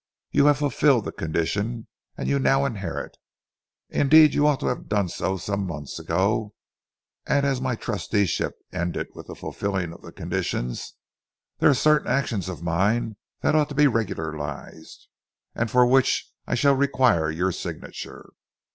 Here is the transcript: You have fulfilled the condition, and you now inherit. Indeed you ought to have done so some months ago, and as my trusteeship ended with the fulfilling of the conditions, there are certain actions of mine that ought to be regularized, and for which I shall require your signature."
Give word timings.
You 0.31 0.47
have 0.47 0.57
fulfilled 0.57 1.05
the 1.05 1.11
condition, 1.11 1.85
and 2.17 2.27
you 2.27 2.39
now 2.39 2.65
inherit. 2.65 3.17
Indeed 3.91 4.33
you 4.33 4.47
ought 4.47 4.59
to 4.61 4.65
have 4.65 4.89
done 4.89 5.09
so 5.09 5.37
some 5.37 5.67
months 5.67 5.99
ago, 5.99 6.55
and 7.27 7.45
as 7.45 7.61
my 7.61 7.75
trusteeship 7.75 8.53
ended 8.73 9.09
with 9.13 9.27
the 9.27 9.35
fulfilling 9.35 9.93
of 9.93 10.01
the 10.01 10.11
conditions, 10.11 10.95
there 11.59 11.69
are 11.69 11.75
certain 11.75 12.07
actions 12.07 12.49
of 12.49 12.63
mine 12.63 13.15
that 13.41 13.53
ought 13.53 13.69
to 13.69 13.75
be 13.75 13.85
regularized, 13.85 15.07
and 15.53 15.69
for 15.69 15.85
which 15.85 16.27
I 16.47 16.55
shall 16.55 16.73
require 16.73 17.29
your 17.29 17.51
signature." 17.51 18.31